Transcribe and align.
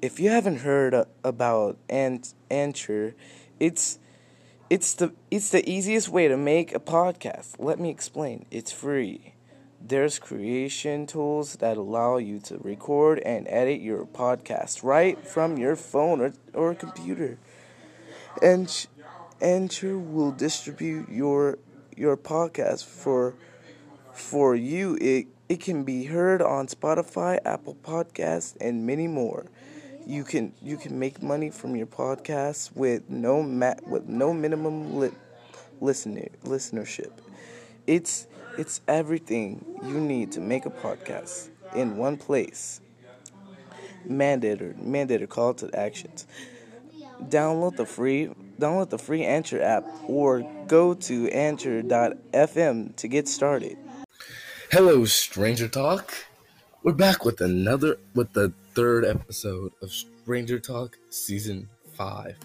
if 0.00 0.20
you 0.20 0.30
haven't 0.30 0.58
heard 0.58 1.06
about 1.24 1.76
Ant- 1.88 2.34
Anchor, 2.50 3.14
it's 3.58 3.98
it's 4.70 4.94
the 4.94 5.12
it's 5.30 5.50
the 5.50 5.68
easiest 5.68 6.08
way 6.08 6.28
to 6.28 6.36
make 6.36 6.74
a 6.74 6.80
podcast. 6.80 7.56
Let 7.58 7.80
me 7.80 7.90
explain. 7.90 8.46
It's 8.50 8.70
free. 8.70 9.34
There's 9.80 10.18
creation 10.18 11.06
tools 11.06 11.56
that 11.56 11.76
allow 11.76 12.18
you 12.18 12.40
to 12.40 12.58
record 12.58 13.20
and 13.20 13.46
edit 13.48 13.80
your 13.80 14.04
podcast 14.04 14.82
right 14.82 15.24
from 15.26 15.56
your 15.56 15.76
phone 15.76 16.20
or, 16.20 16.32
or 16.52 16.74
computer. 16.74 17.38
And 18.42 18.86
Anchor 19.40 19.98
will 19.98 20.32
distribute 20.32 21.08
your 21.08 21.58
your 21.96 22.16
podcast 22.16 22.84
for 22.84 23.34
for 24.12 24.54
you. 24.54 24.96
It 25.00 25.26
it 25.48 25.60
can 25.60 25.82
be 25.82 26.04
heard 26.04 26.42
on 26.42 26.66
Spotify, 26.66 27.38
Apple 27.44 27.76
Podcasts, 27.82 28.56
and 28.60 28.86
many 28.86 29.08
more. 29.08 29.46
You 30.08 30.24
can 30.24 30.54
you 30.62 30.78
can 30.78 30.98
make 30.98 31.22
money 31.22 31.50
from 31.50 31.76
your 31.76 31.86
podcast 31.86 32.74
with 32.74 33.10
no 33.10 33.42
ma- 33.42 33.74
with 33.86 34.08
no 34.08 34.32
minimum 34.32 34.98
li- 34.98 35.10
listener 35.82 36.28
listenership. 36.44 37.10
It's 37.86 38.26
it's 38.56 38.80
everything 38.88 39.62
you 39.82 40.00
need 40.00 40.32
to 40.32 40.40
make 40.40 40.64
a 40.64 40.70
podcast 40.70 41.50
in 41.74 41.98
one 41.98 42.16
place. 42.16 42.80
Mandated 44.08 44.82
mandated 44.82 45.28
call 45.28 45.52
to 45.52 45.68
actions. 45.74 46.26
Download 47.24 47.76
the 47.76 47.84
free 47.84 48.30
download 48.58 48.88
the 48.88 48.98
free 48.98 49.24
Anchor 49.24 49.60
app 49.60 49.84
or 50.06 50.40
go 50.68 50.94
to 50.94 51.28
anchor.fm 51.28 52.96
to 52.96 53.08
get 53.08 53.28
started. 53.28 53.76
Hello, 54.72 55.04
Stranger 55.04 55.68
Talk. 55.68 56.14
We're 56.82 56.92
back 56.92 57.26
with 57.26 57.42
another 57.42 57.98
with 58.14 58.32
the 58.32 58.54
third 58.78 59.04
episode 59.04 59.72
of 59.82 59.90
Stranger 59.90 60.60
Talk 60.60 60.96
season 61.10 61.68
5. 61.94 62.36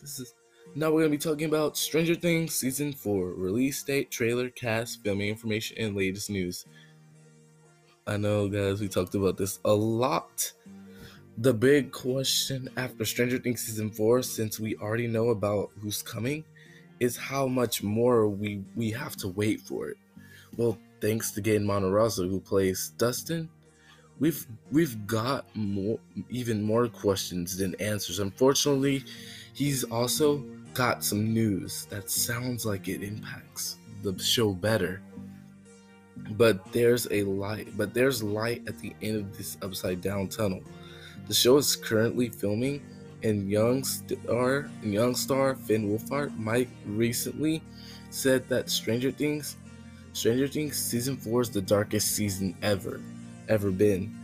This 0.00 0.20
is 0.20 0.32
now 0.76 0.92
we're 0.92 1.02
to 1.02 1.08
be 1.08 1.18
talking 1.18 1.48
about 1.48 1.76
Stranger 1.76 2.14
Things 2.14 2.54
season 2.54 2.92
4, 2.92 3.30
release 3.30 3.82
date, 3.82 4.08
trailer, 4.08 4.50
cast, 4.50 5.02
filming 5.02 5.28
information 5.28 5.76
and 5.80 5.96
latest 5.96 6.30
news. 6.30 6.64
I 8.06 8.18
know 8.18 8.46
guys, 8.46 8.80
we 8.80 8.86
talked 8.86 9.16
about 9.16 9.36
this 9.36 9.58
a 9.64 9.74
lot 9.74 10.52
the 11.38 11.52
big 11.52 11.90
question 11.90 12.68
after 12.76 13.04
Stranger 13.04 13.38
Things 13.38 13.62
season 13.62 13.90
four, 13.90 14.22
since 14.22 14.60
we 14.60 14.76
already 14.76 15.08
know 15.08 15.30
about 15.30 15.70
who's 15.80 16.02
coming, 16.02 16.44
is 17.00 17.16
how 17.16 17.48
much 17.48 17.82
more 17.82 18.28
we 18.28 18.62
we 18.76 18.92
have 18.92 19.16
to 19.16 19.26
wait 19.26 19.62
for 19.62 19.88
it. 19.88 19.96
Well, 20.56 20.78
thanks 21.00 21.32
to 21.32 21.42
Gaten 21.42 21.64
Matarazzo 21.64 22.30
who 22.30 22.38
plays 22.38 22.92
Dustin, 22.96 23.48
we've 24.20 24.46
we've 24.70 25.06
got 25.06 25.44
more 25.54 25.98
even 26.28 26.62
more 26.62 26.88
questions 26.88 27.56
than 27.56 27.74
answers. 27.76 28.18
Unfortunately, 28.18 29.04
he's 29.54 29.84
also 29.84 30.38
got 30.74 31.04
some 31.04 31.32
news 31.32 31.86
that 31.86 32.10
sounds 32.10 32.64
like 32.64 32.88
it 32.88 33.02
impacts 33.02 33.76
the 34.02 34.16
show 34.18 34.52
better. 34.52 35.02
But 36.32 36.72
there's 36.72 37.06
a 37.10 37.22
light, 37.22 37.68
but 37.76 37.94
there's 37.94 38.22
light 38.22 38.62
at 38.66 38.78
the 38.78 38.92
end 39.02 39.16
of 39.16 39.36
this 39.36 39.56
upside 39.62 40.00
down 40.00 40.28
tunnel. 40.28 40.62
The 41.26 41.34
show 41.34 41.56
is 41.56 41.76
currently 41.76 42.28
filming, 42.28 42.82
and 43.22 43.50
young 43.50 43.84
star 43.84 44.70
and 44.82 44.92
young 44.92 45.14
star 45.14 45.54
Finn 45.54 45.88
Wolfhard 45.88 46.36
Mike 46.38 46.68
recently 46.86 47.62
said 48.10 48.48
that 48.48 48.70
Stranger 48.70 49.10
Things, 49.10 49.56
Stranger 50.12 50.48
Things 50.48 50.76
season 50.76 51.16
four 51.16 51.42
is 51.42 51.50
the 51.50 51.60
darkest 51.60 52.14
season 52.14 52.56
ever, 52.62 53.00
ever 53.48 53.70
been. 53.70 54.14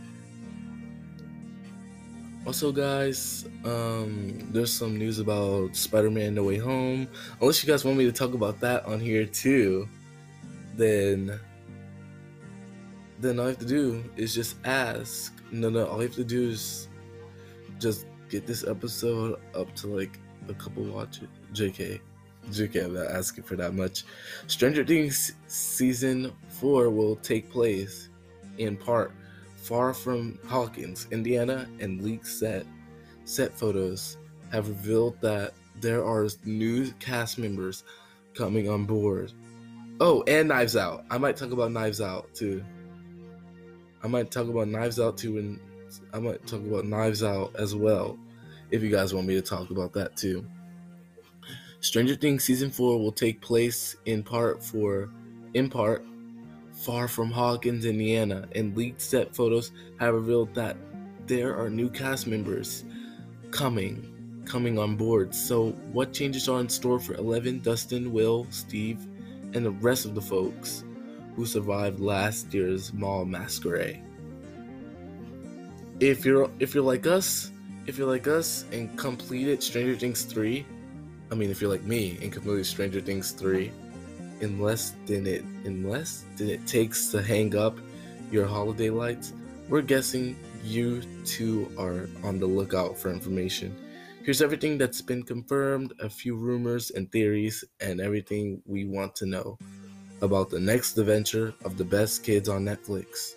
Also, 2.45 2.71
guys, 2.71 3.45
um, 3.63 4.37
there's 4.51 4.71
some 4.71 4.97
news 4.97 5.17
about 5.17 5.75
Spider-Man: 5.75 6.35
No 6.35 6.43
Way 6.43 6.57
Home. 6.57 7.07
Unless 7.41 7.63
you 7.63 7.67
guys 7.67 7.83
want 7.83 7.97
me 7.97 8.05
to 8.05 8.11
talk 8.11 8.33
about 8.35 8.59
that 8.59 8.85
on 8.85 8.99
here 8.99 9.25
too, 9.25 9.89
then 10.75 11.39
then 13.19 13.39
all 13.39 13.45
I 13.45 13.49
have 13.49 13.59
to 13.59 13.65
do 13.65 14.03
is 14.15 14.35
just 14.35 14.57
ask. 14.63 15.33
No, 15.51 15.69
no, 15.69 15.87
all 15.87 15.97
you 15.97 16.07
have 16.07 16.15
to 16.17 16.23
do 16.23 16.49
is 16.49 16.87
just 17.79 18.05
get 18.29 18.45
this 18.45 18.65
episode 18.67 19.39
up 19.55 19.73
to 19.77 19.87
like 19.87 20.19
a 20.47 20.53
couple 20.53 20.83
watches. 20.83 21.27
JK. 21.53 21.99
JK, 22.51 22.85
I'm 22.85 22.93
not 22.93 23.07
asking 23.07 23.43
for 23.43 23.55
that 23.55 23.73
much. 23.73 24.03
Stranger 24.45 24.85
Things 24.85 25.33
season 25.47 26.31
four 26.47 26.91
will 26.91 27.15
take 27.15 27.49
place 27.49 28.09
in 28.57 28.77
part 28.77 29.11
far 29.57 29.93
from 29.93 30.37
Hawkins, 30.47 31.07
Indiana, 31.11 31.67
and 31.79 32.01
leaked 32.01 32.27
set 32.27 32.65
set 33.25 33.51
photos 33.51 34.17
have 34.51 34.69
revealed 34.69 35.19
that 35.21 35.53
there 35.81 36.05
are 36.05 36.27
new 36.45 36.91
cast 36.99 37.39
members 37.39 37.83
coming 38.35 38.69
on 38.69 38.85
board. 38.85 39.33
Oh, 39.99 40.23
and 40.27 40.49
Knives 40.49 40.77
Out. 40.77 41.05
I 41.09 41.17
might 41.17 41.35
talk 41.35 41.51
about 41.51 41.71
Knives 41.71 41.99
Out 41.99 42.33
too. 42.35 42.63
I 44.03 44.07
might 44.07 44.29
talk 44.29 44.47
about 44.47 44.67
Knives 44.67 44.99
Out 44.99 45.17
too 45.17 45.37
in 45.39 45.59
I 46.13 46.19
might 46.19 46.45
talk 46.45 46.59
about 46.59 46.85
Knives 46.85 47.23
Out 47.23 47.55
as 47.57 47.73
well, 47.75 48.17
if 48.69 48.83
you 48.83 48.89
guys 48.89 49.13
want 49.13 49.27
me 49.27 49.33
to 49.35 49.41
talk 49.41 49.71
about 49.71 49.93
that 49.93 50.15
too. 50.15 50.45
Stranger 51.79 52.15
Things 52.15 52.43
season 52.43 52.69
four 52.69 52.99
will 52.99 53.11
take 53.11 53.41
place 53.41 53.95
in 54.05 54.23
part 54.23 54.63
for, 54.63 55.09
in 55.53 55.69
part, 55.69 56.05
far 56.75 57.07
from 57.07 57.31
Hawkins, 57.31 57.85
Indiana, 57.85 58.47
and 58.53 58.75
leaked 58.77 59.01
set 59.01 59.35
photos 59.35 59.71
have 59.99 60.13
revealed 60.13 60.53
that 60.55 60.77
there 61.25 61.55
are 61.57 61.69
new 61.69 61.89
cast 61.89 62.27
members 62.27 62.83
coming, 63.51 64.43
coming 64.45 64.77
on 64.77 64.95
board. 64.95 65.33
So, 65.33 65.71
what 65.91 66.13
changes 66.13 66.47
are 66.47 66.59
in 66.59 66.69
store 66.69 66.99
for 66.99 67.15
Eleven, 67.15 67.59
Dustin, 67.61 68.13
Will, 68.13 68.45
Steve, 68.49 69.07
and 69.53 69.65
the 69.65 69.71
rest 69.71 70.05
of 70.05 70.13
the 70.13 70.21
folks 70.21 70.83
who 71.35 71.45
survived 71.45 71.99
last 71.99 72.53
year's 72.53 72.93
mall 72.93 73.25
masquerade? 73.25 74.01
if 75.99 76.25
you're 76.25 76.49
if 76.59 76.73
you're 76.73 76.83
like 76.83 77.07
us, 77.07 77.51
if 77.85 77.97
you're 77.97 78.07
like 78.07 78.27
us 78.27 78.65
and 78.71 78.95
completed 78.97 79.63
Stranger 79.63 79.95
Things 79.95 80.23
3, 80.23 80.65
I 81.31 81.35
mean 81.35 81.49
if 81.49 81.61
you're 81.61 81.71
like 81.71 81.83
me 81.83 82.17
and 82.21 82.31
completed 82.31 82.65
Stranger 82.65 83.01
Things 83.01 83.31
3 83.31 83.71
in 84.41 84.59
less 84.59 84.95
than 85.05 85.27
it 85.27 85.43
in 85.63 85.87
less 85.87 86.25
than 86.37 86.49
it 86.49 86.65
takes 86.67 87.07
to 87.09 87.21
hang 87.21 87.55
up 87.55 87.77
your 88.31 88.45
holiday 88.45 88.89
lights, 88.89 89.33
we're 89.69 89.81
guessing 89.81 90.35
you 90.63 91.01
too 91.23 91.71
are 91.77 92.09
on 92.23 92.39
the 92.39 92.45
lookout 92.47 92.97
for 92.97 93.11
information. 93.11 93.75
Here's 94.23 94.41
everything 94.41 94.79
that's 94.79 95.01
been 95.01 95.21
confirmed, 95.23 95.93
a 95.99 96.09
few 96.09 96.35
rumors 96.35 96.89
and 96.89 97.11
theories, 97.11 97.63
and 97.79 98.01
everything 98.01 98.61
we 98.65 98.85
want 98.85 99.15
to 99.17 99.27
know 99.27 99.59
about 100.21 100.49
the 100.49 100.59
next 100.59 100.97
adventure 100.97 101.53
of 101.63 101.77
the 101.77 101.83
best 101.83 102.23
kids 102.23 102.49
on 102.49 102.65
Netflix. 102.65 103.33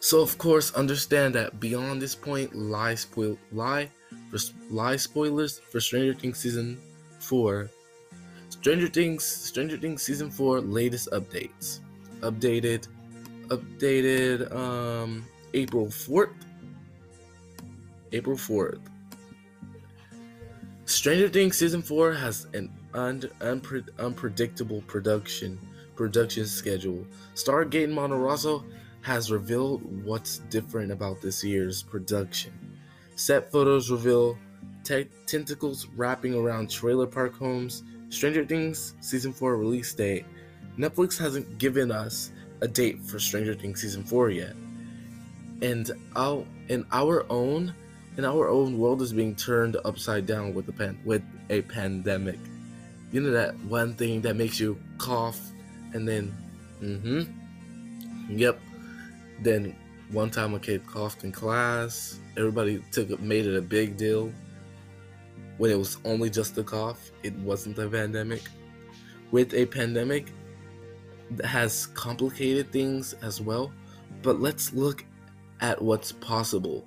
So 0.00 0.20
of 0.20 0.36
course, 0.38 0.72
understand 0.74 1.34
that 1.34 1.58
beyond 1.58 2.00
this 2.00 2.14
point, 2.14 2.54
lie 2.54 2.94
spoil 2.94 3.38
lie 3.50 3.90
for 4.30 4.38
lie 4.70 4.96
spoilers 4.96 5.58
for 5.58 5.80
Stranger 5.80 6.14
Things 6.14 6.38
season 6.38 6.78
four. 7.18 7.70
Stranger 8.60 8.88
Things, 8.88 9.24
Stranger 9.24 9.76
Things 9.76 10.02
season 10.02 10.30
four 10.30 10.60
latest 10.60 11.08
updates, 11.12 11.80
updated, 12.20 12.88
updated, 13.48 14.52
um, 14.54 15.24
April 15.54 15.90
fourth, 15.90 16.30
April 18.12 18.36
fourth. 18.36 18.80
Stranger 20.86 21.28
Things 21.28 21.56
season 21.56 21.82
four 21.82 22.12
has 22.12 22.46
an 22.54 22.72
un- 22.94 23.20
unpre- 23.40 23.88
unpredictable 23.98 24.82
production 24.82 25.58
production 25.94 26.44
schedule. 26.46 27.06
Star 27.34 27.64
Gaten 27.64 27.92
Matarazzo 27.92 28.64
has 29.02 29.30
revealed 29.30 30.04
what's 30.04 30.38
different 30.50 30.92
about 30.92 31.22
this 31.22 31.42
year's 31.42 31.82
production. 31.82 32.52
Set 33.14 33.50
photos 33.50 33.90
reveal 33.90 34.36
te- 34.84 35.08
tentacles 35.26 35.86
wrapping 35.96 36.34
around 36.34 36.70
trailer 36.70 37.06
park 37.06 37.34
homes. 37.34 37.82
Stranger 38.08 38.44
Things 38.44 38.94
season 39.00 39.32
4 39.32 39.56
release 39.56 39.92
date. 39.94 40.24
Netflix 40.78 41.18
hasn't 41.18 41.58
given 41.58 41.90
us 41.90 42.30
a 42.60 42.68
date 42.68 43.02
for 43.02 43.18
Stranger 43.18 43.54
Things 43.54 43.80
season 43.80 44.04
4 44.04 44.30
yet. 44.30 44.54
And 45.62 45.90
our 46.14 46.44
in 46.68 46.84
our 46.92 47.24
own 47.30 47.74
in 48.16 48.24
our 48.24 48.48
own 48.48 48.78
world 48.78 49.02
is 49.02 49.12
being 49.12 49.34
turned 49.34 49.76
upside 49.84 50.26
down 50.26 50.54
with 50.54 50.66
the 50.66 50.72
pan 50.72 50.98
with 51.04 51.22
a 51.50 51.62
pandemic. 51.62 52.38
You 53.12 53.20
know 53.20 53.30
that 53.30 53.56
one 53.60 53.94
thing 53.94 54.20
that 54.22 54.36
makes 54.36 54.60
you 54.60 54.78
cough 54.98 55.40
and 55.94 56.06
then 56.06 56.34
mm-hmm. 56.82 57.22
Yep, 58.28 58.60
then 59.40 59.76
one 60.10 60.30
time 60.30 60.54
a 60.54 60.58
kid 60.58 60.86
coughed 60.86 61.24
in 61.24 61.32
class. 61.32 62.18
Everybody 62.36 62.82
took 62.90 63.10
it, 63.10 63.20
made 63.20 63.46
it 63.46 63.56
a 63.56 63.62
big 63.62 63.96
deal. 63.96 64.32
When 65.58 65.70
it 65.70 65.78
was 65.78 65.98
only 66.04 66.30
just 66.30 66.58
a 66.58 66.62
cough, 66.62 67.10
it 67.22 67.34
wasn't 67.36 67.78
a 67.78 67.88
pandemic. 67.88 68.42
With 69.30 69.54
a 69.54 69.66
pandemic, 69.66 70.32
that 71.32 71.46
has 71.46 71.86
complicated 71.86 72.70
things 72.72 73.14
as 73.22 73.40
well. 73.40 73.72
But 74.22 74.40
let's 74.40 74.72
look 74.72 75.04
at 75.60 75.80
what's 75.80 76.12
possible. 76.12 76.84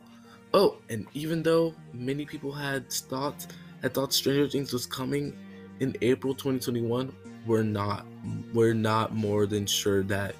Oh, 0.53 0.77
and 0.89 1.05
even 1.13 1.43
though 1.43 1.73
many 1.93 2.25
people 2.25 2.51
had 2.51 2.91
thought 2.91 3.45
had 3.81 3.93
thought 3.93 4.13
Stranger 4.13 4.49
Things 4.49 4.73
was 4.73 4.85
coming 4.85 5.37
in 5.79 5.95
April 6.01 6.33
2021, 6.33 7.13
we're 7.45 7.63
not 7.63 8.05
we're 8.53 8.73
not 8.73 9.13
more 9.15 9.45
than 9.45 9.65
sure 9.65 10.03
that 10.03 10.35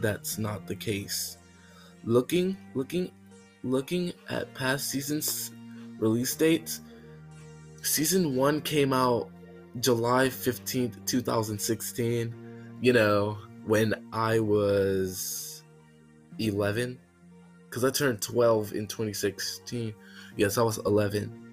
that's 0.00 0.38
not 0.38 0.66
the 0.66 0.76
case. 0.76 1.38
Looking 2.04 2.56
looking 2.74 3.10
looking 3.64 4.12
at 4.28 4.52
past 4.54 4.90
seasons 4.90 5.50
release 5.98 6.34
dates, 6.34 6.80
season 7.82 8.36
1 8.36 8.60
came 8.62 8.92
out 8.92 9.30
July 9.80 10.28
15th, 10.28 11.04
2016. 11.06 12.34
You 12.80 12.92
know, 12.92 13.38
when 13.64 13.94
I 14.12 14.40
was 14.40 15.64
11 16.38 16.98
cuz 17.70 17.84
I 17.84 17.90
turned 17.90 18.20
12 18.20 18.72
in 18.74 18.86
2016. 18.86 19.94
Yes, 20.36 20.58
I 20.58 20.62
was 20.62 20.78
11. 20.78 21.46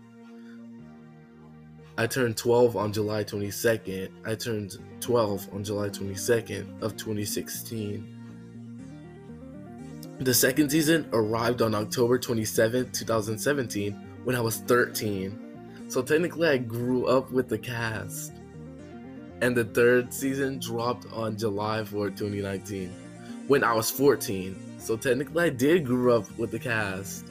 I 1.98 2.08
turned 2.08 2.38
12 2.38 2.76
on 2.76 2.92
July 2.92 3.24
22nd. 3.24 4.10
I 4.26 4.36
turned 4.36 4.78
12 5.00 5.50
on 5.54 5.64
July 5.64 5.90
22nd 5.90 6.82
of 6.82 6.98
2016. 6.98 8.14
The 10.20 10.34
second 10.34 10.70
season 10.70 11.08
arrived 11.12 11.62
on 11.62 11.76
October 11.76 12.18
27th, 12.18 12.94
2017, 12.94 13.94
when 14.24 14.36
I 14.36 14.42
was 14.42 14.58
13. 14.58 15.43
So 15.88 16.02
technically, 16.02 16.48
I 16.48 16.58
grew 16.58 17.06
up 17.06 17.32
with 17.32 17.50
the 17.50 17.58
cast. 17.58 18.34
And 19.42 19.56
the 19.56 19.66
third 19.66 20.14
season 20.14 20.60
dropped 20.60 21.06
on 21.12 21.38
July 21.38 21.84
4, 21.84 22.10
2019, 22.12 22.90
when 23.48 23.64
I 23.64 23.74
was 23.74 23.92
14. 23.92 24.56
So 24.80 24.96
technically, 24.96 25.44
I 25.46 25.50
did 25.50 25.86
grow 25.86 26.18
up 26.18 26.38
with 26.38 26.52
the 26.52 26.60
cast. 26.60 27.26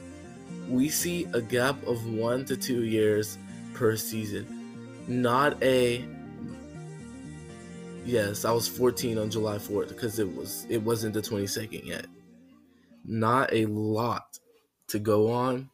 We 0.69 0.89
see 0.89 1.25
a 1.33 1.41
gap 1.41 1.81
of 1.87 2.07
one 2.13 2.45
to 2.45 2.55
two 2.55 2.83
years 2.83 3.37
per 3.73 3.95
season. 3.95 4.47
Not 5.07 5.61
a 5.63 6.05
Yes, 8.05 8.43
I 8.43 8.51
was 8.51 8.67
14 8.67 9.17
on 9.17 9.29
July 9.29 9.57
4th 9.57 9.89
because 9.89 10.19
it 10.19 10.35
was 10.35 10.65
it 10.69 10.81
wasn't 10.81 11.13
the 11.13 11.21
22nd 11.21 11.85
yet. 11.85 12.05
Not 13.05 13.53
a 13.53 13.65
lot 13.67 14.39
to 14.87 14.99
go 14.99 15.31
on. 15.31 15.69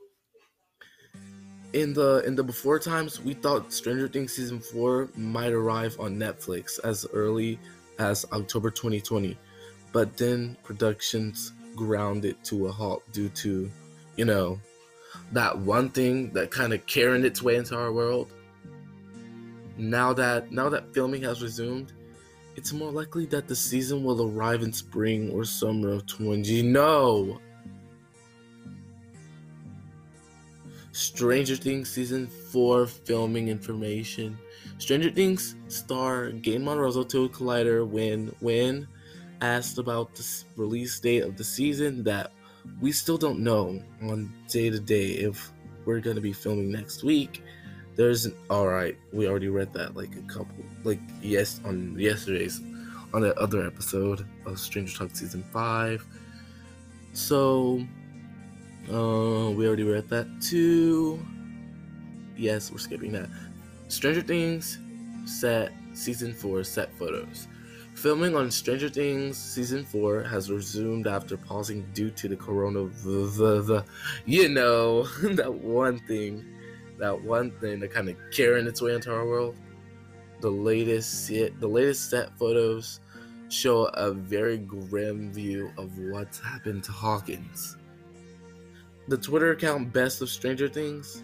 In 1.74 1.94
the 1.94 2.24
in 2.26 2.36
the 2.36 2.44
before 2.44 2.80
times, 2.80 3.22
we 3.22 3.34
thought 3.34 3.72
Stranger 3.72 4.08
Things 4.08 4.34
season 4.34 4.60
4 4.60 5.10
might 5.16 5.52
arrive 5.52 6.00
on 6.00 6.18
Netflix 6.18 6.80
as 6.84 7.06
early 7.14 7.60
as 8.00 8.26
October 8.32 8.72
2020, 8.72 9.38
but 9.92 10.18
then 10.18 10.58
productions 10.64 11.54
grounded 11.76 12.44
to 12.46 12.68
a 12.68 12.72
halt 12.72 13.04
due 13.14 13.30
to, 13.30 13.70
you 14.16 14.26
know, 14.26 14.60
that 15.32 15.58
one 15.58 15.90
thing 15.90 16.32
that 16.34 16.50
kind 16.50 16.74
of 16.74 16.84
carrying 16.88 17.24
its 17.24 17.44
way 17.44 17.56
into 17.56 17.78
our 17.78 17.92
world 17.92 18.32
now 19.80 20.14
that 20.14 20.52
now 20.52 20.70
that 20.70 20.94
filming 20.94 21.24
has 21.24 21.42
resumed, 21.42 21.94
it's 22.56 22.74
more 22.74 22.92
likely 22.92 23.26
that 23.28 23.48
the 23.48 23.56
season 23.56 24.04
will 24.04 24.30
arrive 24.30 24.62
in 24.62 24.74
spring 24.74 25.32
or 25.32 25.46
summer 25.46 25.90
of 25.90 26.06
20. 26.06 26.62
No. 26.64 27.40
Stranger 31.00 31.56
Things 31.56 31.90
season 31.90 32.28
4 32.28 32.86
filming 32.88 33.48
information. 33.48 34.38
Stranger 34.78 35.10
Things 35.10 35.56
star 35.68 36.32
Gaten 36.32 36.64
Monrozo 36.64 37.08
told 37.08 37.32
Collider 37.34 37.88
when 37.88 38.34
when 38.40 38.88
asked 39.42 39.78
about 39.78 40.14
the 40.16 40.44
release 40.58 41.00
date 41.00 41.24
of 41.24 41.38
the 41.38 41.44
season 41.44 42.04
that 42.04 42.32
we 42.82 42.92
still 42.92 43.18
don't 43.18 43.40
know 43.40 43.82
on 44.04 44.34
day 44.50 44.70
to 44.70 44.80
day 44.80 45.12
if 45.12 45.52
we're 45.86 46.02
going 46.02 46.16
to 46.18 46.22
be 46.22 46.34
filming 46.34 46.72
next 46.72 47.04
week 47.04 47.42
there's 48.00 48.30
all 48.50 48.66
right. 48.70 48.98
We 49.12 49.28
already 49.28 49.50
read 49.50 49.74
that 49.74 49.94
like 49.94 50.16
a 50.16 50.22
couple, 50.22 50.64
like 50.86 51.02
yes, 51.22 51.60
on 51.66 52.00
yesterday's, 52.00 52.62
on 53.14 53.24
the 53.24 53.38
other 53.38 53.68
episode 53.68 54.26
of 54.46 54.58
Stranger 54.58 54.98
Talk 54.98 55.14
season 55.14 55.44
five. 55.52 56.06
So, 57.12 57.86
uh, 58.92 59.52
we 59.52 59.68
already 59.68 59.84
read 59.84 60.10
that 60.10 60.28
too. 60.42 61.26
Yes, 62.36 62.72
we're 62.72 62.78
skipping 62.78 63.12
that. 63.14 63.30
Stranger 63.88 64.22
Things 64.22 64.80
set 65.26 65.72
season 65.94 66.34
four 66.34 66.64
set 66.64 66.98
photos. 66.98 67.48
Filming 67.96 68.36
on 68.36 68.50
Stranger 68.50 68.90
Things 68.90 69.38
season 69.38 69.84
four 69.84 70.24
has 70.24 70.50
resumed 70.50 71.06
after 71.06 71.36
pausing 71.36 71.86
due 71.94 72.10
to 72.12 72.30
the 72.30 72.36
corona. 72.36 72.90
You 74.26 74.50
know 74.50 75.04
that 75.24 75.54
one 75.54 76.00
thing 76.00 76.46
that 77.00 77.22
one 77.22 77.52
thing 77.60 77.80
that 77.80 77.92
kind 77.92 78.10
of 78.10 78.18
carrying 78.32 78.68
its 78.68 78.82
way 78.82 78.94
into 78.94 79.12
our 79.12 79.26
world. 79.26 79.56
The 80.42 80.50
latest 80.50 81.28
set, 81.28 81.60
the 81.60 81.68
latest 81.68 82.10
set 82.10 82.38
photos 82.38 83.00
show 83.50 83.86
a 83.86 84.12
very 84.12 84.58
grim 84.58 85.34
view 85.34 85.72
of 85.78 85.98
what's 85.98 86.40
happened 86.40 86.84
to 86.86 86.92
Hawkins. 86.92 87.78
The 89.10 89.18
Twitter 89.18 89.52
account 89.52 89.92
Best 89.92 90.22
of 90.22 90.30
Stranger 90.30 90.70
Things, 90.70 91.24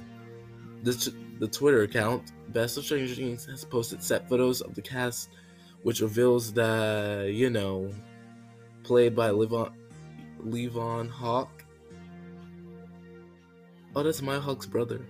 the, 0.82 1.14
the 1.40 1.48
Twitter 1.48 1.84
account 1.84 2.32
Best 2.52 2.78
of 2.78 2.84
Stranger 2.84 3.14
Things 3.14 3.46
has 3.46 3.64
posted 3.64 4.02
set 4.02 4.28
photos 4.28 4.62
of 4.62 4.74
the 4.74 4.82
cast, 4.82 5.30
which 5.84 6.02
reveals 6.02 6.52
that 6.54 7.32
you 7.32 7.52
know, 7.52 7.92
played 8.84 9.16
by 9.16 9.30
Levon 9.30 9.72
Levon 10.44 11.10
Hawke. 11.10 11.64
Oh, 13.96 14.02
that's 14.02 14.22
Maya 14.22 14.40
Hawke's 14.40 14.66
brother 14.66 15.06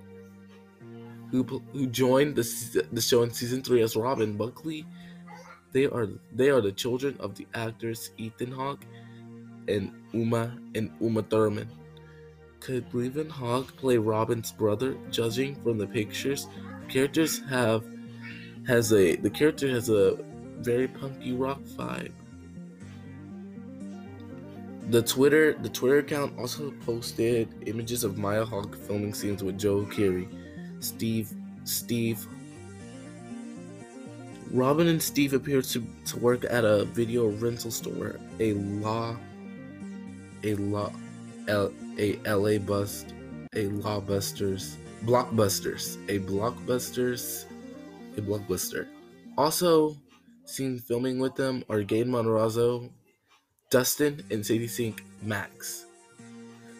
who 1.31 1.43
who 1.73 1.87
joined 1.87 2.35
the 2.35 2.87
the 2.91 3.01
show 3.01 3.23
in 3.23 3.31
season 3.31 3.61
three 3.61 3.81
as 3.81 3.95
Robin 3.95 4.35
Buckley. 4.35 4.85
They 5.71 5.85
are 5.87 6.07
they 6.33 6.49
are 6.49 6.61
the 6.61 6.71
children 6.71 7.17
of 7.19 7.35
the 7.35 7.47
actors 7.53 8.11
Ethan 8.17 8.51
Hawke 8.51 8.85
and 9.67 9.91
Uma 10.13 10.57
and 10.75 10.91
Uma 10.99 11.23
Thurman. 11.23 11.69
Could 12.65 12.89
Levon 12.93 13.29
Hawke 13.29 13.77
play 13.77 13.97
Robin's 13.97 14.51
brother? 14.51 14.97
Judging 15.11 15.53
from 15.61 15.77
the 15.77 15.85
pictures, 15.85 16.47
the 16.81 16.91
characters 16.91 17.39
have 17.47 17.85
has 18.65 18.91
a 18.91 19.17
the 19.17 19.29
character 19.29 19.69
has 19.69 19.89
a 19.89 20.17
very 20.57 20.87
punky 20.87 21.33
rock 21.33 21.61
vibe. 21.77 22.11
The 24.89 25.03
Twitter 25.03 25.53
the 25.53 25.69
Twitter 25.69 25.99
account 25.99 26.39
also 26.39 26.71
posted 26.87 27.49
images 27.67 28.03
of 28.03 28.17
Maya 28.17 28.43
Hawke 28.43 28.75
filming 28.75 29.13
scenes 29.13 29.43
with 29.43 29.59
Joe 29.59 29.81
Keery 29.81 30.27
Steve 30.79 31.31
Steve 31.65 32.25
Robin 34.49 34.87
and 34.87 34.99
Steve 34.99 35.33
appear 35.33 35.61
to, 35.61 35.85
to 36.05 36.17
work 36.17 36.43
at 36.49 36.65
a 36.65 36.85
video 36.85 37.27
rental 37.27 37.69
store, 37.69 38.15
a 38.39 38.53
law 38.53 39.15
a 40.43 40.55
law 40.55 40.91
a 41.97 42.17
LA 42.27 42.57
bust 42.57 43.13
a 43.53 43.65
lawbusters 43.67 44.75
blockbusters 45.03 45.97
a 46.09 46.19
blockbusters 46.19 47.45
a 48.17 48.21
blockbuster. 48.21 48.87
Also 49.37 49.95
seen 50.45 50.79
filming 50.79 51.19
with 51.19 51.35
them 51.35 51.63
are 51.69 51.81
Gaten 51.81 52.07
Monrozo, 52.07 52.89
Dustin, 53.69 54.23
and 54.31 54.45
Sadie 54.45 54.67
Sink 54.67 55.03
Max. 55.21 55.85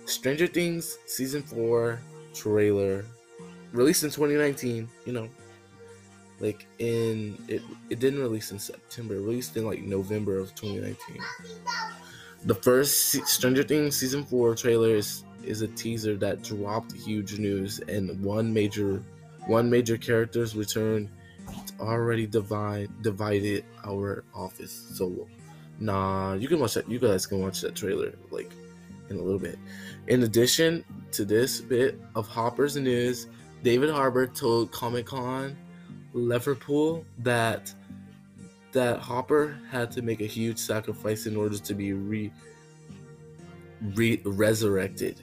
Stranger 0.05 0.47
Things 0.47 0.97
season 1.05 1.41
four 1.41 1.99
trailer 2.33 3.05
released 3.73 4.03
in 4.03 4.09
2019, 4.09 4.87
you 5.05 5.13
know, 5.13 5.29
like 6.39 6.65
in 6.79 7.37
it 7.47 7.61
it 7.89 7.99
didn't 7.99 8.19
release 8.19 8.51
in 8.51 8.59
September, 8.59 9.15
released 9.15 9.57
in 9.57 9.65
like 9.65 9.81
November 9.81 10.37
of 10.37 10.53
2019. 10.55 11.21
The 12.45 12.55
first 12.55 13.27
Stranger 13.27 13.63
Things 13.63 13.97
season 13.97 14.23
4 14.23 14.55
trailer 14.55 14.95
is 14.95 15.23
is 15.43 15.61
a 15.61 15.67
teaser 15.67 16.15
that 16.17 16.41
dropped 16.41 16.91
huge 16.93 17.37
news 17.37 17.79
and 17.87 18.19
one 18.23 18.53
major 18.53 19.03
one 19.47 19.69
major 19.69 19.97
character's 19.97 20.55
return 20.55 21.09
it's 21.61 21.73
already 21.79 22.25
divide 22.25 22.89
divided 23.01 23.65
our 23.83 24.23
office. 24.33 24.89
So 24.93 25.27
nah, 25.79 26.33
you 26.33 26.47
can 26.47 26.59
watch 26.59 26.73
that 26.75 26.89
you 26.89 26.99
guys 26.99 27.25
can 27.25 27.41
watch 27.41 27.61
that 27.61 27.75
trailer 27.75 28.13
like 28.31 28.51
in 29.09 29.17
a 29.17 29.21
little 29.21 29.39
bit. 29.39 29.57
In 30.07 30.23
addition 30.23 30.83
to 31.11 31.25
this 31.25 31.61
bit 31.61 31.99
of 32.15 32.27
Hopper's 32.27 32.75
news, 32.75 33.27
David 33.63 33.89
Harbour 33.89 34.27
told 34.27 34.71
Comic 34.71 35.07
Con 35.07 35.55
Liverpool 36.13 37.05
that 37.19 37.73
that 38.75 38.99
Hopper 38.99 39.57
had 39.71 39.89
to 39.91 40.01
make 40.01 40.21
a 40.21 40.25
huge 40.25 40.59
sacrifice 40.59 41.25
in 41.25 41.35
order 41.35 41.57
to 41.57 41.73
be 41.73 41.93
re, 41.93 42.31
re 43.95 44.21
resurrected, 44.23 45.21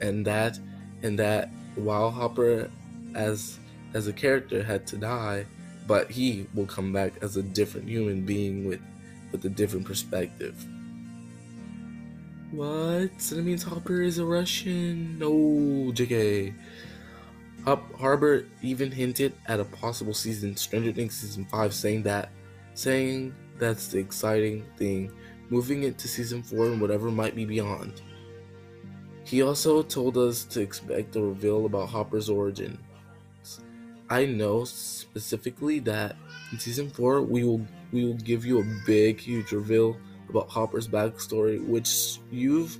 and 0.00 0.24
that 0.26 0.58
and 1.02 1.18
that 1.18 1.50
while 1.74 2.10
Hopper 2.10 2.70
as 3.14 3.58
as 3.94 4.06
a 4.06 4.12
character 4.12 4.62
had 4.62 4.86
to 4.86 4.96
die, 4.96 5.44
but 5.86 6.10
he 6.10 6.46
will 6.54 6.66
come 6.66 6.92
back 6.92 7.12
as 7.20 7.36
a 7.36 7.42
different 7.42 7.88
human 7.88 8.24
being 8.24 8.66
with 8.66 8.80
with 9.32 9.44
a 9.44 9.50
different 9.50 9.84
perspective. 9.84 10.54
What? 12.52 13.10
So 13.20 13.34
that 13.34 13.42
means 13.42 13.64
Hopper 13.64 14.02
is 14.02 14.18
a 14.18 14.24
Russian? 14.24 15.18
No, 15.18 15.32
JK. 15.92 16.54
Hop- 17.64 17.98
Harbour 17.98 18.44
even 18.62 18.92
hinted 18.92 19.32
at 19.46 19.58
a 19.58 19.64
possible 19.64 20.14
season, 20.14 20.54
Stranger 20.54 20.92
Things 20.92 21.14
season 21.14 21.46
five, 21.46 21.74
saying 21.74 22.04
that, 22.04 22.28
saying 22.74 23.34
that's 23.58 23.88
the 23.88 23.98
exciting 23.98 24.64
thing, 24.76 25.12
moving 25.48 25.84
it 25.84 25.98
to 25.98 26.08
season 26.08 26.42
four 26.42 26.66
and 26.66 26.80
whatever 26.80 27.10
might 27.10 27.34
be 27.34 27.44
beyond. 27.44 28.02
He 29.24 29.42
also 29.42 29.82
told 29.82 30.18
us 30.18 30.44
to 30.44 30.60
expect 30.60 31.16
a 31.16 31.22
reveal 31.22 31.66
about 31.66 31.88
Hopper's 31.88 32.28
origin. 32.28 32.78
I 34.10 34.26
know 34.26 34.64
specifically 34.64 35.78
that 35.80 36.16
in 36.52 36.58
season 36.58 36.90
four 36.90 37.22
we 37.22 37.42
will 37.42 37.66
we 37.90 38.04
will 38.04 38.14
give 38.14 38.44
you 38.44 38.60
a 38.60 38.64
big, 38.84 39.18
huge 39.20 39.52
reveal 39.52 39.96
about 40.28 40.50
Hopper's 40.50 40.88
backstory, 40.88 41.64
which 41.66 42.18
you've 42.30 42.76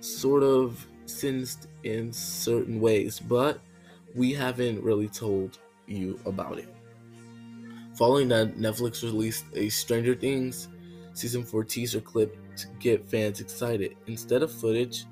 sort 0.00 0.42
of 0.42 0.86
sensed 1.06 1.68
in 1.84 2.12
certain 2.12 2.80
ways, 2.80 3.18
but 3.18 3.60
we 4.14 4.32
haven't 4.32 4.82
really 4.82 5.08
told 5.08 5.58
you 5.86 6.20
about 6.26 6.58
it. 6.58 6.71
Following 7.94 8.28
that, 8.28 8.56
Netflix 8.56 9.02
released 9.02 9.44
a 9.54 9.68
Stranger 9.68 10.14
Things 10.14 10.68
season 11.14 11.44
4 11.44 11.64
teaser 11.64 12.00
clip 12.00 12.36
to 12.56 12.66
get 12.80 13.08
fans 13.08 13.40
excited. 13.40 13.96
Instead 14.06 14.42
of 14.42 14.50
footage, 14.50 15.04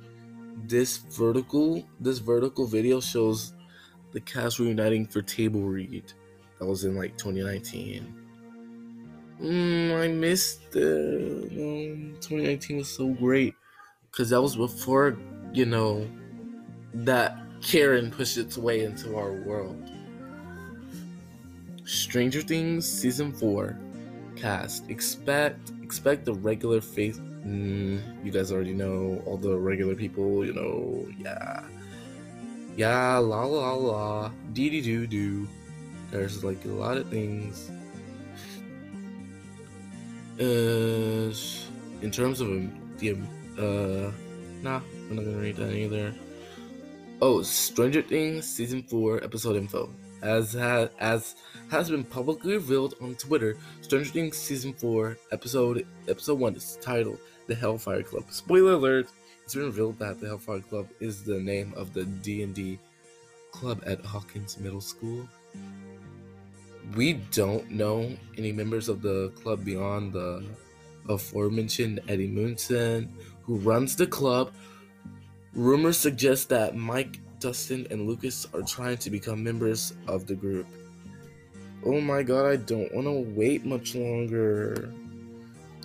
this 0.66 0.98
vertical 0.98 1.86
this 2.00 2.18
vertical 2.18 2.66
video 2.66 3.00
shows 3.00 3.52
the 4.12 4.20
cast 4.20 4.58
reuniting 4.58 5.06
for 5.06 5.22
table 5.22 5.62
read. 5.62 6.12
That 6.58 6.66
was 6.66 6.84
in 6.84 6.96
like 6.96 7.16
2019. 7.16 8.16
Mm, 9.40 9.98
I 9.98 10.08
missed 10.08 10.70
the 10.72 11.46
um, 11.50 12.16
2019 12.20 12.78
was 12.78 12.88
so 12.90 13.08
great 13.08 13.54
because 14.10 14.30
that 14.30 14.42
was 14.42 14.56
before 14.56 15.16
you 15.52 15.64
know 15.64 16.08
that 16.92 17.38
Karen 17.62 18.10
pushed 18.10 18.36
its 18.36 18.58
way 18.58 18.84
into 18.84 19.16
our 19.16 19.32
world. 19.32 19.90
Stranger 21.90 22.40
Things 22.40 22.86
season 22.86 23.32
four 23.32 23.76
cast 24.36 24.88
expect 24.88 25.72
expect 25.82 26.24
the 26.24 26.34
regular 26.34 26.80
face. 26.80 27.18
Mm, 27.18 28.24
you 28.24 28.30
guys 28.30 28.52
already 28.52 28.72
know 28.72 29.20
all 29.26 29.36
the 29.36 29.58
regular 29.58 29.96
people. 29.96 30.46
You 30.46 30.52
know, 30.52 31.08
yeah, 31.18 31.64
yeah, 32.76 33.18
la 33.18 33.42
la 33.42 33.74
la, 33.74 34.30
dee 34.52 34.70
dee 34.70 34.80
doo 34.80 35.06
doo. 35.08 35.48
There's 36.12 36.44
like 36.44 36.64
a 36.64 36.68
lot 36.68 36.96
of 36.96 37.08
things. 37.08 37.70
Uh, 40.38 41.34
in 42.02 42.10
terms 42.12 42.40
of 42.40 42.48
um, 42.48 42.72
the 42.98 43.10
um, 43.10 43.28
uh, 43.58 44.12
nah, 44.62 44.80
I'm 45.10 45.16
not 45.16 45.24
gonna 45.24 45.38
read 45.38 45.56
that 45.56 45.74
either. 45.74 46.14
Oh, 47.20 47.42
Stranger 47.42 48.00
Things 48.00 48.46
season 48.46 48.84
four 48.84 49.22
episode 49.24 49.56
info. 49.56 49.92
As 50.22 50.54
ha- 50.54 50.88
as 50.98 51.34
has 51.70 51.88
been 51.88 52.04
publicly 52.04 52.54
revealed 52.54 52.94
on 53.00 53.14
Twitter, 53.14 53.56
Stranger 53.80 54.10
Things 54.10 54.36
season 54.36 54.72
four 54.74 55.16
episode 55.32 55.86
episode 56.08 56.38
one 56.38 56.54
is 56.54 56.78
titled 56.80 57.18
"The 57.46 57.54
Hellfire 57.54 58.02
Club." 58.02 58.24
Spoiler 58.30 58.72
alert! 58.72 59.08
It's 59.44 59.54
been 59.54 59.64
revealed 59.64 59.98
that 59.98 60.20
the 60.20 60.28
Hellfire 60.28 60.60
Club 60.60 60.88
is 61.00 61.24
the 61.24 61.40
name 61.40 61.72
of 61.76 61.92
the 61.92 62.04
D 62.04 62.42
and 62.42 62.54
D 62.54 62.78
club 63.50 63.82
at 63.86 64.04
Hawkins 64.04 64.58
Middle 64.58 64.80
School. 64.80 65.28
We 66.94 67.14
don't 67.32 67.70
know 67.70 68.16
any 68.36 68.52
members 68.52 68.88
of 68.88 69.02
the 69.02 69.30
club 69.42 69.64
beyond 69.64 70.12
the 70.12 70.44
aforementioned 71.08 72.00
Eddie 72.08 72.28
Munson, 72.28 73.12
who 73.42 73.56
runs 73.56 73.96
the 73.96 74.06
club. 74.06 74.52
Rumors 75.54 75.96
suggest 75.96 76.48
that 76.50 76.76
Mike, 76.76 77.20
Dustin, 77.40 77.86
and 77.90 78.06
Lucas 78.06 78.46
are 78.54 78.62
trying 78.62 78.98
to 78.98 79.10
become 79.10 79.42
members 79.42 79.94
of 80.06 80.26
the 80.26 80.34
group. 80.34 80.66
Oh 81.84 82.00
my 82.00 82.22
god, 82.22 82.46
I 82.46 82.56
don't 82.56 82.94
want 82.94 83.06
to 83.06 83.32
wait 83.34 83.64
much 83.64 83.94
longer. 83.94 84.92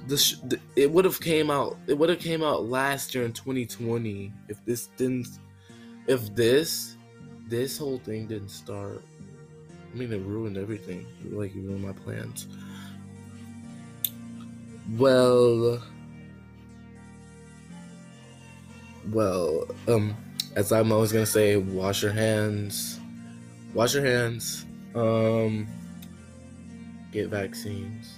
This 0.07 0.41
it 0.75 0.91
would 0.91 1.05
have 1.05 1.19
came 1.19 1.50
out. 1.50 1.77
It 1.88 1.97
would 1.97 2.09
have 2.09 2.19
came 2.19 2.43
out 2.43 2.65
last 2.65 3.15
year 3.15 3.25
in 3.25 3.33
2020 3.33 4.31
if 4.50 4.63
this 4.65 4.88
didn't. 4.97 5.27
If 6.07 6.35
this, 6.35 6.95
this 7.47 7.77
whole 7.77 7.97
thing 7.97 8.27
didn't 8.27 8.50
start. 8.50 9.01
I 9.91 9.97
mean, 9.97 10.12
it 10.12 10.21
ruined 10.21 10.57
everything. 10.57 11.05
Like, 11.31 11.55
it 11.55 11.62
ruined 11.62 11.83
my 11.83 11.93
plans. 11.93 12.47
Well, 14.97 15.81
well, 19.12 19.65
um, 19.88 20.15
as 20.55 20.71
I'm 20.71 20.91
always 20.91 21.12
gonna 21.12 21.25
say, 21.25 21.57
wash 21.57 22.01
your 22.01 22.12
hands, 22.12 23.00
wash 23.74 23.93
your 23.93 24.05
hands, 24.05 24.65
um, 24.95 25.67
get 27.12 27.27
vaccines. 27.27 28.13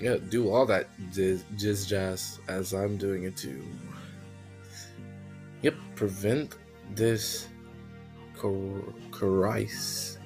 Yeah, 0.00 0.16
do 0.28 0.50
all 0.50 0.66
that 0.66 0.88
jizz, 1.12 1.88
jazz 1.88 2.38
as 2.48 2.72
I'm 2.72 2.96
doing 2.96 3.24
it 3.24 3.36
too. 3.36 3.62
Yep, 5.62 5.74
prevent 5.96 6.54
this 6.94 7.48
crisis. 9.10 10.18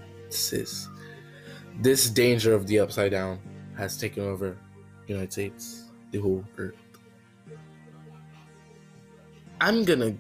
This 1.80 2.10
danger 2.10 2.54
of 2.54 2.66
the 2.66 2.80
upside 2.80 3.12
down 3.12 3.38
has 3.76 3.96
taken 3.96 4.24
over 4.24 4.58
United 5.06 5.32
States, 5.32 5.84
the 6.10 6.18
whole 6.18 6.44
earth. 6.58 6.81
I'm 9.62 9.84
gonna 9.84 10.12